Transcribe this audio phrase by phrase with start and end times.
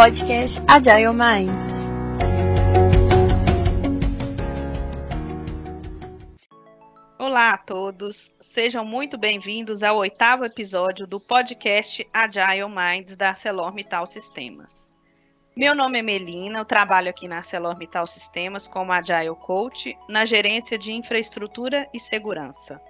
[0.00, 1.86] podcast Agile Minds.
[7.18, 14.06] Olá a todos, sejam muito bem-vindos ao oitavo episódio do podcast Agile Minds da ArcelorMittal
[14.06, 14.90] Sistemas.
[15.54, 20.78] Meu nome é Melina, eu trabalho aqui na ArcelorMittal Sistemas como Agile Coach na gerência
[20.78, 22.80] de infraestrutura e segurança.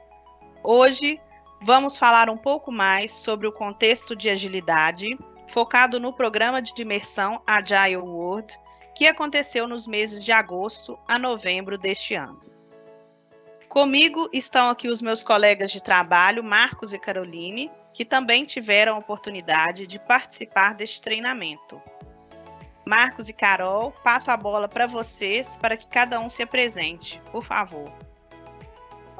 [0.63, 1.21] Hoje
[1.61, 5.19] vamos falar um pouco mais sobre o contexto de agilidade,
[5.51, 8.57] focado no programa de imersão Agile World,
[8.95, 12.41] que aconteceu nos meses de agosto a novembro deste ano.
[13.69, 18.99] Comigo estão aqui os meus colegas de trabalho, Marcos e Caroline, que também tiveram a
[18.99, 21.81] oportunidade de participar deste treinamento.
[22.87, 27.45] Marcos e Carol, passo a bola para vocês para que cada um se apresente, por
[27.45, 28.10] favor.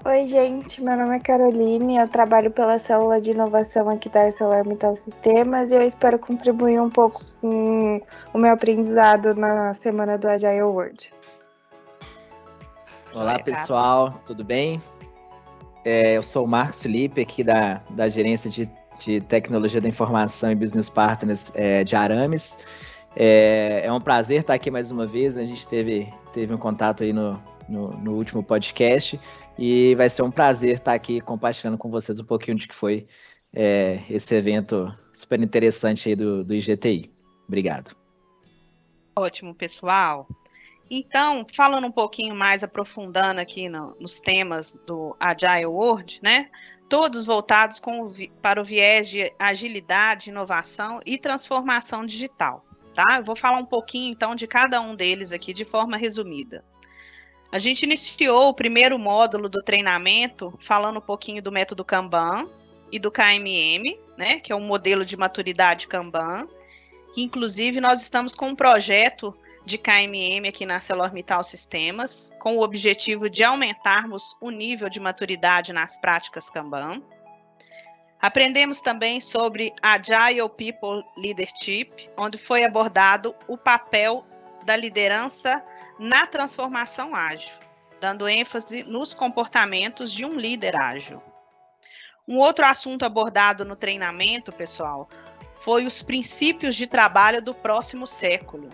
[0.03, 4.97] Oi, gente, meu nome é Caroline, eu trabalho pela célula de inovação aqui da ArcelorMittal
[4.97, 8.01] Sistemas e eu espero contribuir um pouco com
[8.33, 11.13] o meu aprendizado na semana do Agile World.
[13.13, 14.81] Olá, pessoal, tudo bem?
[15.85, 20.51] É, eu sou o Marcos Felipe, aqui da, da Gerência de, de Tecnologia da Informação
[20.51, 22.57] e Business Partners é, de Arames.
[23.15, 27.03] É, é, um prazer estar aqui mais uma vez, a gente teve, teve um contato
[27.03, 27.39] aí no,
[27.71, 29.19] no, no, último podcast
[29.59, 33.07] e vai ser um prazer estar aqui compartilhando com vocês um pouquinho de que foi
[33.53, 37.11] é, esse evento super interessante aí do, do IGTI.
[37.47, 37.97] Obrigado.
[39.17, 40.27] Ótimo, pessoal.
[40.91, 46.51] Então, falando um pouquinho mais, aprofundando aqui no, nos temas do Agile World, né?
[46.89, 48.11] Todos voltados com,
[48.43, 53.19] para o viés de agilidade, inovação e transformação digital, tá?
[53.19, 56.65] Eu vou falar um pouquinho, então, de cada um deles aqui de forma resumida.
[57.53, 62.49] A gente iniciou o primeiro módulo do treinamento falando um pouquinho do método Kanban
[62.93, 64.39] e do KMM, né?
[64.39, 66.47] Que é um modelo de maturidade Kanban.
[67.13, 69.35] Que, inclusive, nós estamos com um projeto
[69.67, 75.73] de KMM aqui na ArcelorMittal Sistemas, com o objetivo de aumentarmos o nível de maturidade
[75.73, 77.03] nas práticas Kanban.
[78.21, 84.25] Aprendemos também sobre Agile People Leadership, onde foi abordado o papel
[84.71, 85.65] da liderança
[85.99, 87.59] na transformação ágil,
[88.01, 91.21] dando ênfase nos comportamentos de um líder ágil.
[92.27, 95.09] Um outro assunto abordado no treinamento, pessoal,
[95.57, 98.71] foi os princípios de trabalho do próximo século,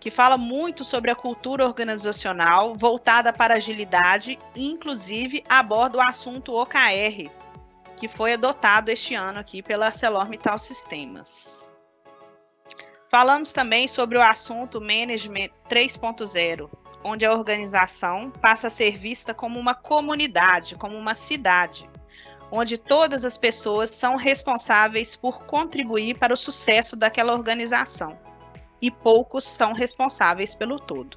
[0.00, 7.30] que fala muito sobre a cultura organizacional voltada para agilidade inclusive, aborda o assunto OKR,
[7.98, 11.73] que foi adotado este ano aqui pela ArcelorMittal Sistemas.
[13.14, 16.68] Falamos também sobre o assunto Management 3.0,
[17.04, 21.88] onde a organização passa a ser vista como uma comunidade, como uma cidade,
[22.50, 28.18] onde todas as pessoas são responsáveis por contribuir para o sucesso daquela organização
[28.82, 31.16] e poucos são responsáveis pelo todo.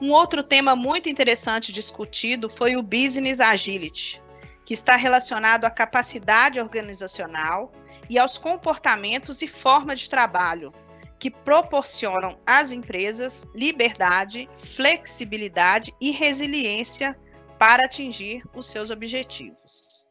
[0.00, 4.22] Um outro tema muito interessante discutido foi o Business Agility,
[4.64, 7.72] que está relacionado à capacidade organizacional
[8.12, 10.70] e aos comportamentos e forma de trabalho
[11.18, 17.18] que proporcionam às empresas liberdade, flexibilidade e resiliência
[17.58, 20.06] para atingir os seus objetivos.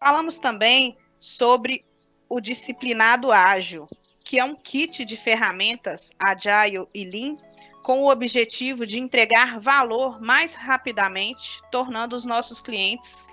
[0.00, 1.84] Falamos também sobre
[2.26, 3.86] o disciplinado ágil,
[4.24, 7.36] que é um kit de ferramentas Agile e Lean
[7.82, 13.28] com o objetivo de entregar valor mais rapidamente, tornando os nossos clientes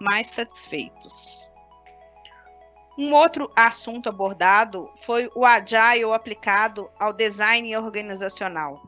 [0.00, 1.48] mais satisfeitos.
[3.00, 8.82] Um outro assunto abordado foi o Agile aplicado ao design organizacional,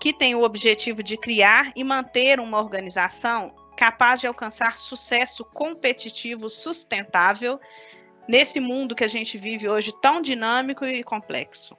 [0.00, 3.46] que tem o objetivo de criar e manter uma organização
[3.76, 7.60] capaz de alcançar sucesso competitivo sustentável
[8.26, 11.76] nesse mundo que a gente vive hoje tão dinâmico e complexo.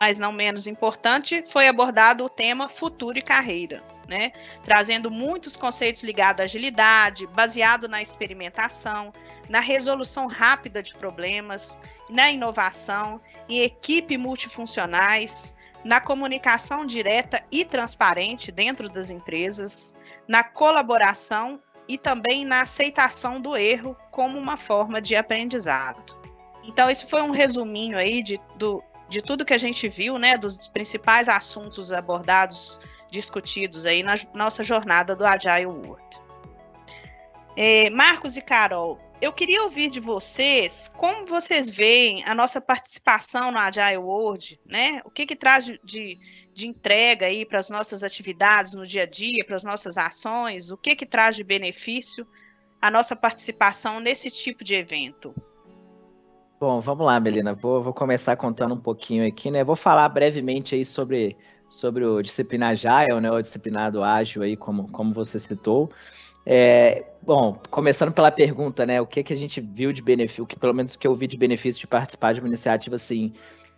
[0.00, 4.30] Mas não menos importante, foi abordado o tema futuro e carreira, né?
[4.62, 9.12] Trazendo muitos conceitos ligados à agilidade, baseado na experimentação,
[9.48, 11.78] na resolução rápida de problemas,
[12.08, 19.96] na inovação, em equipe multifuncionais, na comunicação direta e transparente dentro das empresas,
[20.26, 26.16] na colaboração e também na aceitação do erro como uma forma de aprendizado.
[26.62, 30.36] Então, esse foi um resuminho aí de, do, de tudo que a gente viu, né,
[30.36, 32.78] dos principais assuntos abordados,
[33.10, 36.20] discutidos aí na nossa jornada do Agile World.
[37.56, 43.50] É, Marcos e Carol, eu queria ouvir de vocês como vocês veem a nossa participação
[43.50, 45.00] no Agile World, né?
[45.04, 46.18] O que que traz de, de,
[46.54, 50.70] de entrega aí para as nossas atividades no dia a dia, para as nossas ações,
[50.70, 52.26] o que que traz de benefício
[52.80, 55.34] a nossa participação nesse tipo de evento?
[56.60, 57.54] Bom, vamos lá, Melina.
[57.54, 59.64] Vou, vou começar contando um pouquinho aqui, né?
[59.64, 61.36] Vou falar brevemente aí sobre,
[61.68, 63.30] sobre o disciplina Agile, né?
[63.30, 65.90] O disciplinado ágil aí, como, como você citou.
[66.46, 69.00] É, bom, começando pela pergunta, né?
[69.00, 71.26] O que, que a gente viu de benefício, que pelo menos o que eu vi
[71.26, 73.32] de benefício de participar de uma iniciativa assim.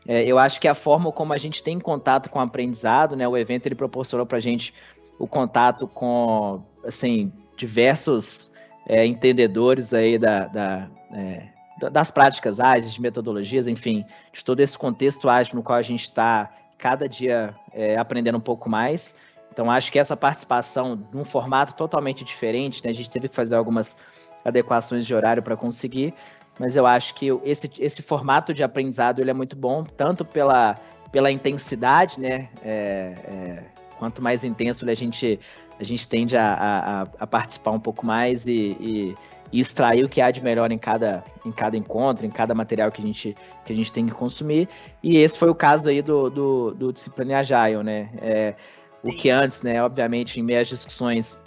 [0.07, 3.27] É, eu acho que a forma como a gente tem contato com o aprendizado, né?
[3.27, 4.73] O evento ele proporcionou para a gente
[5.19, 8.51] o contato com, assim, diversos
[8.89, 11.49] é, entendedores aí da, da é,
[11.89, 16.05] das práticas ágeis, de metodologias, enfim, de todo esse contexto ágil no qual a gente
[16.05, 19.15] está cada dia é, aprendendo um pouco mais.
[19.52, 23.56] Então, acho que essa participação num formato totalmente diferente, né, a gente teve que fazer
[23.56, 23.97] algumas
[24.44, 26.14] adequações de horário para conseguir,
[26.58, 30.76] mas eu acho que esse, esse formato de aprendizado ele é muito bom, tanto pela,
[31.11, 33.64] pela intensidade, né, é, é,
[33.99, 35.38] quanto mais intenso a gente,
[35.79, 39.14] a gente tende a, a, a participar um pouco mais e, e
[39.52, 42.91] e extrair o que há de melhor em cada, em cada encontro, em cada material
[42.91, 44.69] que a gente, que a gente tem que consumir.
[45.02, 48.11] E esse foi o caso aí do, do, do Disciplina Agile, né?
[48.20, 48.55] É,
[49.02, 51.38] o que antes, né, obviamente, em meias discussões,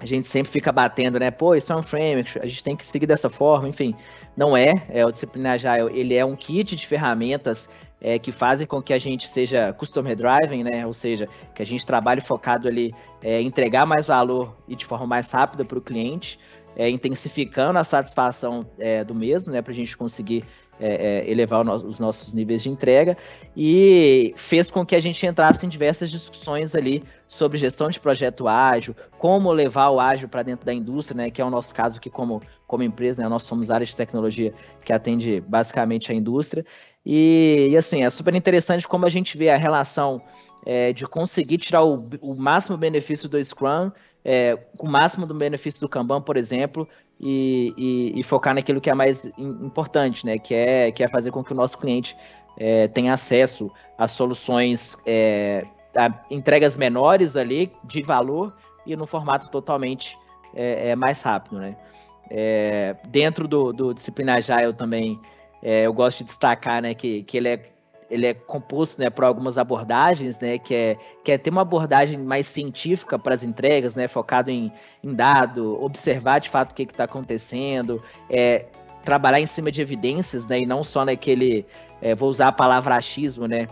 [0.00, 1.30] a gente sempre fica batendo, né?
[1.30, 3.94] Pô, isso é um framework, a gente tem que seguir dessa forma, enfim.
[4.36, 7.68] Não é, é o Disciplina Agile, ele é um kit de ferramentas
[8.00, 10.86] é, que fazem com que a gente seja customer driving, né?
[10.86, 15.06] Ou seja, que a gente trabalhe focado ali é, entregar mais valor e de forma
[15.06, 16.38] mais rápida para o cliente
[16.76, 20.44] é, intensificando a satisfação é, do mesmo, né, para a gente conseguir
[20.80, 23.16] é, é elevar os nossos níveis de entrega
[23.56, 28.46] e fez com que a gente entrasse em diversas discussões ali sobre gestão de projeto
[28.46, 31.98] ágil, como levar o ágil para dentro da indústria, né, que é o nosso caso
[31.98, 34.52] aqui como, como empresa, né, nós somos área de tecnologia
[34.84, 36.64] que atende basicamente a indústria.
[37.04, 40.20] E, e assim, é super interessante como a gente vê a relação
[40.64, 43.90] é, de conseguir tirar o, o máximo benefício do Scrum
[44.28, 46.88] é, com o máximo do benefício do Kanban, por exemplo,
[47.20, 50.36] e, e, e, focar naquilo que é mais importante, né?
[50.36, 52.16] Que é, que é fazer com que o nosso cliente
[52.58, 55.62] é, tenha acesso a soluções, é,
[55.94, 58.52] a entregas menores ali, de valor,
[58.84, 60.18] e no formato totalmente
[60.52, 61.76] é, é mais rápido, né?
[62.28, 65.20] É, dentro do, do Disciplina Agile também,
[65.62, 67.62] eu gosto de destacar né, que, que ele é
[68.10, 72.18] ele é composto né, por algumas abordagens, né, que é, que é ter uma abordagem
[72.18, 74.72] mais científica para as entregas, né, focado em,
[75.02, 78.66] em dado, observar de fato o que está acontecendo, é,
[79.04, 81.66] trabalhar em cima de evidências, né, e não só naquele,
[82.00, 83.68] é, vou usar a palavra achismo, né,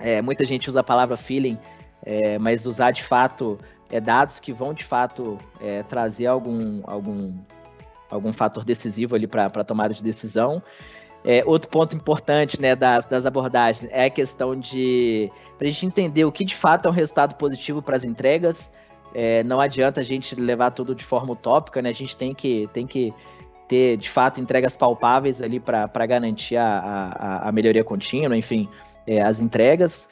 [0.00, 1.58] é, muita gente usa a palavra feeling,
[2.04, 7.32] é, mas usar de fato é, dados que vão de fato é, trazer algum, algum,
[8.10, 10.62] algum fator decisivo ali para a tomada de decisão.
[11.24, 15.86] É, outro ponto importante né, das, das abordagens é a questão de para a gente
[15.86, 18.72] entender o que de fato é um resultado positivo para as entregas.
[19.14, 21.90] É, não adianta a gente levar tudo de forma utópica, né?
[21.90, 23.14] A gente tem que, tem que
[23.68, 28.68] ter de fato entregas palpáveis ali para garantir a, a, a, melhoria contínua, enfim,
[29.06, 30.08] é, as entregas.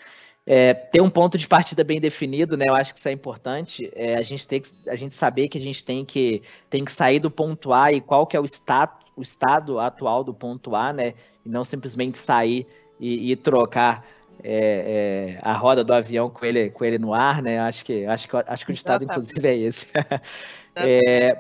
[0.47, 2.67] É, ter um ponto de partida bem definido, né?
[2.69, 3.91] Eu acho que isso é importante.
[3.95, 6.93] É, a gente tem que a gente saber que a gente tem que, tem que
[6.93, 10.75] sair do ponto A e qual que é o status o estado atual do ponto
[10.75, 11.15] A, né?
[11.45, 12.67] E não simplesmente sair
[12.99, 14.05] e, e trocar
[14.43, 17.59] é, é, a roda do avião com ele, com ele no ar, né?
[17.61, 19.87] Acho que, acho que, acho que o estado, inclusive, é esse.
[20.77, 21.37] é,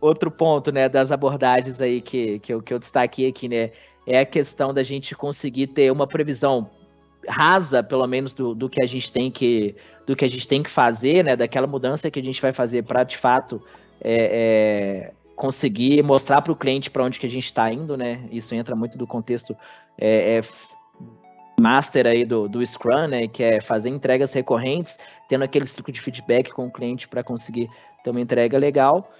[0.00, 3.70] outro ponto, né, das abordagens aí que, que, eu, que eu destaquei aqui, né?
[4.06, 6.70] É a questão da gente conseguir ter uma previsão
[7.28, 9.74] rasa, pelo menos, do, do que a gente tem que
[10.06, 11.34] do que a gente tem que fazer, né?
[11.34, 13.60] Daquela mudança que a gente vai fazer para de fato
[14.00, 18.26] é, é, conseguir mostrar para o cliente para onde que a gente está indo, né?
[18.32, 19.56] Isso entra muito do contexto
[19.98, 20.40] é, é
[21.60, 23.28] master aí do, do Scrum, né?
[23.28, 27.68] Que é fazer entregas recorrentes, tendo aquele ciclo de feedback com o cliente para conseguir
[28.02, 29.12] ter uma entrega legal.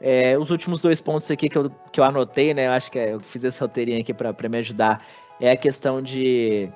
[0.00, 2.66] É, os últimos dois pontos aqui que eu, que eu anotei, né?
[2.66, 5.06] Eu acho que é, eu fiz esse roteirinho aqui para me ajudar.
[5.40, 6.68] É a questão de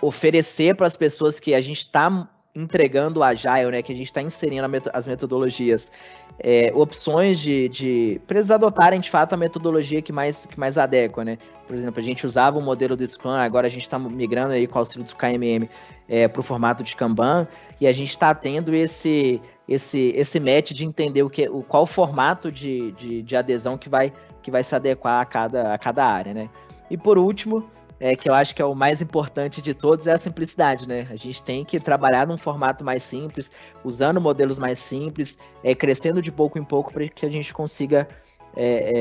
[0.00, 4.06] oferecer para as pessoas que a gente está entregando o Agile, né, que a gente
[4.06, 5.90] está inserindo as metodologias,
[6.38, 11.24] é, opções de, de para adotarem de fato a metodologia que mais, que mais adequa,
[11.24, 11.38] né?
[11.66, 14.66] Por exemplo, a gente usava o modelo do Scrum, agora a gente está migrando aí
[14.66, 15.68] com o auxílio do KMM
[16.08, 17.48] é, para o formato de Kanban,
[17.80, 21.86] e a gente está tendo esse, esse, esse match de entender o que, o, qual
[21.86, 26.04] formato de, de, de adesão que vai, que vai se adequar a cada, a cada
[26.04, 26.50] área, né?
[26.90, 27.70] E por último,
[28.02, 31.06] é, que eu acho que é o mais importante de todos, é a simplicidade, né?
[31.08, 33.52] A gente tem que trabalhar num formato mais simples,
[33.84, 38.08] usando modelos mais simples, é, crescendo de pouco em pouco para que a gente consiga,
[38.56, 38.92] é,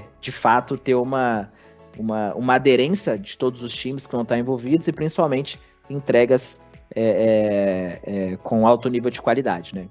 [0.00, 1.52] é, de fato, ter uma,
[1.96, 6.60] uma, uma aderência de todos os times que vão estar envolvidos e principalmente entregas
[6.96, 9.86] é, é, com alto nível de qualidade, né?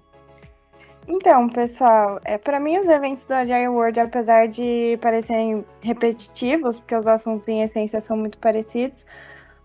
[1.07, 6.95] Então, pessoal, é, para mim os eventos do Agile World, apesar de parecerem repetitivos, porque
[6.95, 9.05] os assuntos em essência são muito parecidos,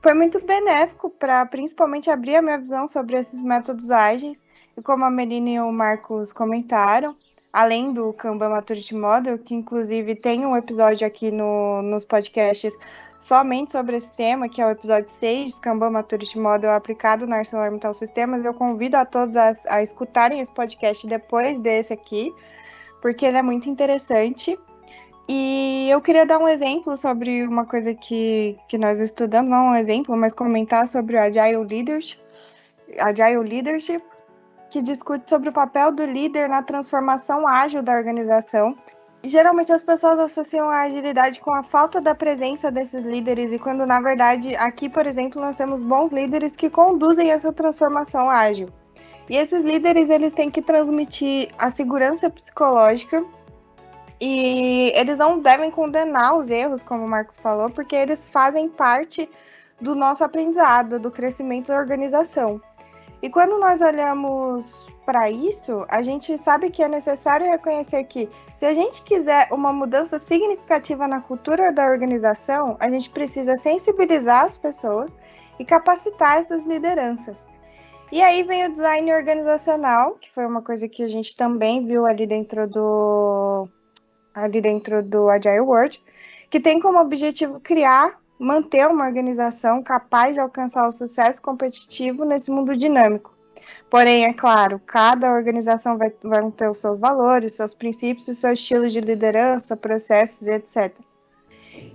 [0.03, 4.45] foi muito benéfico para principalmente abrir a minha visão sobre esses métodos ágeis.
[4.77, 7.15] E como a Melina e o Marcos comentaram,
[7.53, 12.75] além do Kanban Maturity Model, que inclusive tem um episódio aqui no, nos podcasts
[13.21, 17.93] somente sobre esse tema, que é o episódio 6, Kanban Maturity Model aplicado na ArcelorMittal
[17.93, 18.45] Systems.
[18.45, 22.35] Eu convido a todos a, a escutarem esse podcast depois desse aqui,
[23.03, 24.59] porque ele é muito interessante.
[25.29, 29.75] E eu queria dar um exemplo sobre uma coisa que, que nós estudamos, não um
[29.77, 32.19] exemplo, mas comentar sobre o Agile Leadership,
[32.99, 34.03] Agile Leadership,
[34.71, 38.77] que discute sobre o papel do líder na transformação ágil da organização
[39.23, 43.85] Geralmente as pessoas associam a agilidade com a falta da presença desses líderes, e quando
[43.85, 48.69] na verdade aqui, por exemplo, nós temos bons líderes que conduzem essa transformação ágil.
[49.29, 53.25] E esses líderes eles têm que transmitir a segurança psicológica
[54.21, 59.31] e eles não devem condenar os erros, como o Marcos falou, porque eles fazem parte
[59.81, 62.61] do nosso aprendizado, do crescimento da organização.
[63.23, 68.65] E quando nós olhamos para isso, a gente sabe que é necessário reconhecer que, se
[68.65, 74.57] a gente quiser uma mudança significativa na cultura da organização, a gente precisa sensibilizar as
[74.57, 75.19] pessoas
[75.59, 77.45] e capacitar essas lideranças.
[78.13, 82.07] E aí vem o design organizacional, que foi uma coisa que a gente também viu
[82.07, 83.69] ali dentro do
[84.33, 86.01] ali dentro do Agile World,
[86.49, 92.49] que tem como objetivo criar, manter uma organização capaz de alcançar o sucesso competitivo nesse
[92.49, 93.40] mundo dinâmico.
[93.91, 98.53] Porém, é claro, cada organização vai, vai ter os seus valores, seus princípios, o seu
[98.53, 100.95] estilo de liderança, processos e etc.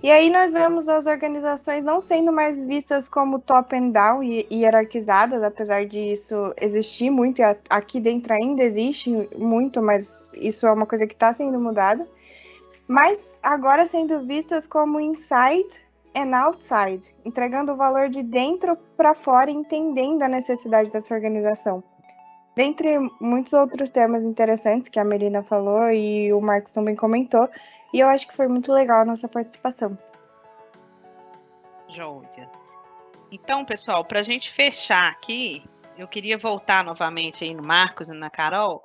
[0.02, 4.46] E aí nós vemos as organizações não sendo mais vistas como top and down e
[4.50, 10.72] hierarquizadas, apesar de isso existir muito, e aqui dentro ainda existe muito, mas isso é
[10.72, 12.06] uma coisa que está sendo mudada.
[12.86, 15.85] Mas agora sendo vistas como inside
[16.16, 21.84] and outside, entregando o valor de dentro para fora, entendendo a necessidade dessa organização.
[22.56, 27.50] Dentre muitos outros temas interessantes que a Melina falou e o Marcos também comentou,
[27.92, 29.96] e eu acho que foi muito legal a nossa participação.
[31.86, 32.50] Joia.
[33.30, 35.62] Então, pessoal, para a gente fechar aqui,
[35.98, 38.82] eu queria voltar novamente aí no Marcos e na Carol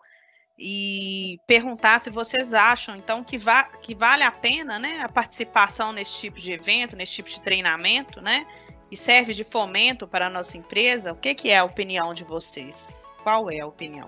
[0.63, 5.91] e perguntar se vocês acham, então, que, va que vale a pena né, a participação
[5.91, 8.45] nesse tipo de evento, nesse tipo de treinamento, né?
[8.91, 11.13] E serve de fomento para a nossa empresa.
[11.13, 13.11] O que, que é a opinião de vocês?
[13.23, 14.07] Qual é a opinião?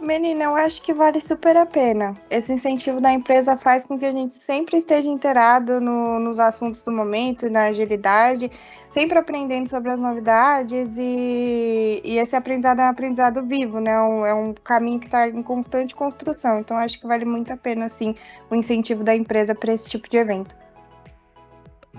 [0.00, 2.16] Menina, eu acho que vale super a pena.
[2.30, 6.82] Esse incentivo da empresa faz com que a gente sempre esteja inteirado no, nos assuntos
[6.82, 8.50] do momento, na agilidade,
[8.88, 14.00] sempre aprendendo sobre as novidades e, e esse aprendizado é um aprendizado vivo, né?
[14.00, 16.60] Um, é um caminho que está em constante construção.
[16.60, 18.14] Então, acho que vale muito a pena, sim,
[18.48, 20.54] o incentivo da empresa para esse tipo de evento.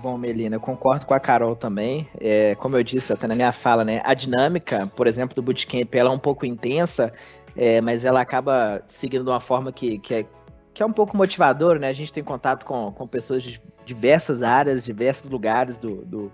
[0.00, 2.08] Bom, Melina, eu concordo com a Carol também.
[2.18, 4.00] É, como eu disse até na minha fala, né?
[4.02, 7.12] A dinâmica, por exemplo, do bootcamp, ela é um pouco intensa,
[7.56, 10.26] é, mas ela acaba seguindo de uma forma que, que, é,
[10.72, 11.88] que é um pouco motivador, né?
[11.88, 16.32] A gente tem contato com, com pessoas de diversas áreas, diversos lugares do, do,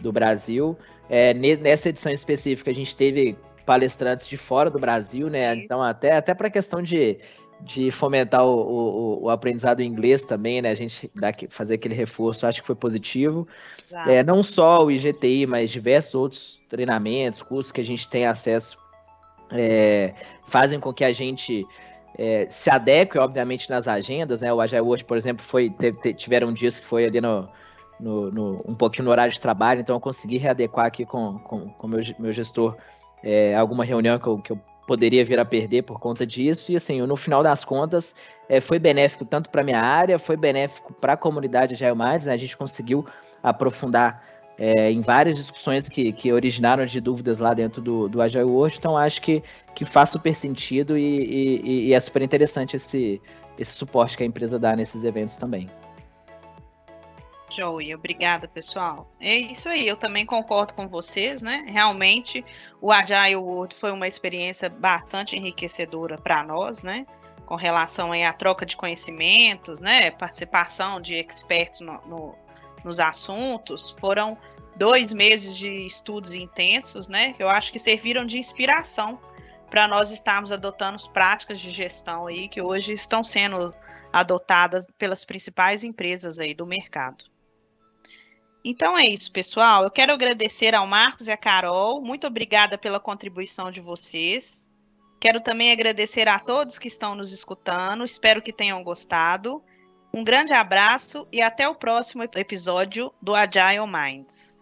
[0.00, 0.76] do Brasil.
[1.08, 5.54] É, nessa edição específica, a gente teve palestrantes de fora do Brasil, né?
[5.54, 7.18] Então, até, até para a questão de
[7.62, 10.70] de fomentar o, o, o, aprendizado em inglês também, né?
[10.70, 13.46] A gente dá, fazer aquele reforço, acho que foi positivo.
[14.06, 18.78] É, não só o IGTI, mas diversos outros treinamentos, cursos que a gente tem acesso,
[19.52, 20.14] é,
[20.44, 21.66] fazem com que a gente
[22.18, 24.52] é, se adeque, obviamente, nas agendas, né?
[24.52, 27.48] O Agile World, por exemplo, foi, teve, tiveram dias que foi ali no,
[27.98, 31.38] no, no, um pouquinho no horário de trabalho, então eu consegui readequar aqui com o
[31.40, 32.76] com, com meu, meu gestor
[33.22, 36.72] é, alguma reunião que eu, que eu poderia vir a perder por conta disso.
[36.72, 38.16] E assim, no final das contas,
[38.48, 42.32] é, foi benéfico tanto para minha área, foi benéfico para a comunidade Agile Minds, né?
[42.32, 43.06] A gente conseguiu
[43.42, 44.22] aprofundar
[44.60, 48.76] é, em várias discussões que, que originaram de dúvidas lá dentro do, do Agile World.
[48.76, 49.42] Então, acho que,
[49.74, 53.22] que faz super sentido e, e, e é super interessante esse,
[53.58, 55.66] esse suporte que a empresa dá nesses eventos também.
[57.50, 59.10] Joey, obrigada, pessoal.
[59.18, 61.64] É isso aí, eu também concordo com vocês, né?
[61.66, 62.44] Realmente,
[62.82, 67.06] o Agile World foi uma experiência bastante enriquecedora para nós, né?
[67.46, 70.10] Com relação aí à troca de conhecimentos, né?
[70.10, 72.34] Participação de expertos no, no,
[72.84, 73.90] nos assuntos.
[73.98, 74.36] Foram
[74.76, 77.32] dois meses de estudos intensos, né?
[77.32, 79.18] Que eu acho que serviram de inspiração
[79.68, 83.72] para nós estarmos adotando práticas de gestão aí que hoje estão sendo
[84.12, 87.24] adotadas pelas principais empresas aí do mercado.
[88.64, 89.84] Então é isso, pessoal.
[89.84, 92.02] Eu quero agradecer ao Marcos e à Carol.
[92.02, 94.70] Muito obrigada pela contribuição de vocês.
[95.18, 98.04] Quero também agradecer a todos que estão nos escutando.
[98.04, 99.62] Espero que tenham gostado.
[100.12, 104.59] Um grande abraço e até o próximo episódio do Agile Minds.